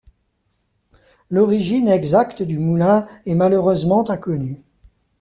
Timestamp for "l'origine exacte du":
1.29-2.57